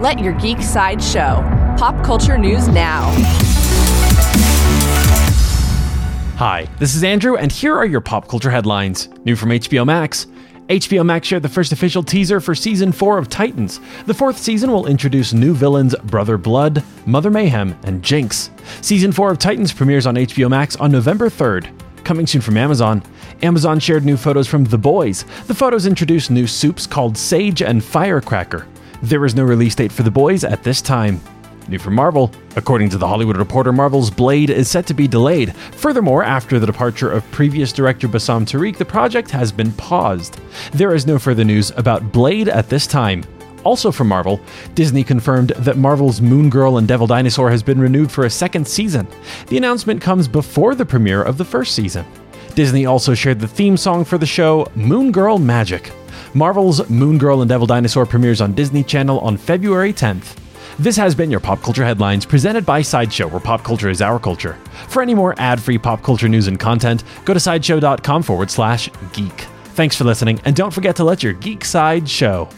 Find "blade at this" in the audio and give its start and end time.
42.10-42.86